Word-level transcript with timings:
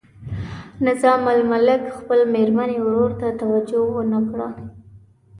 نظام 0.87 1.23
الملک 1.35 1.83
خپل 1.97 2.19
میرني 2.33 2.77
ورور 2.85 3.11
ته 3.19 3.27
توجه 3.41 3.83
ونه 3.95 4.19
کړه. 4.29 4.47